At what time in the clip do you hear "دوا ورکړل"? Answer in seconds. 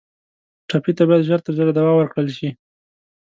1.77-2.29